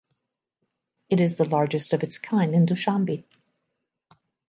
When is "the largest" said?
1.35-1.93